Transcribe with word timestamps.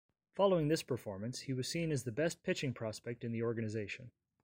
Following 0.33 0.67
this 0.67 0.81
performance, 0.81 1.41
he 1.41 1.53
was 1.53 1.67
seen 1.67 1.91
as 1.91 2.05
the 2.05 2.11
best 2.11 2.41
pitching 2.41 2.73
prospect 2.73 3.23
in 3.23 3.31
the 3.33 3.43
organization. 3.43 4.09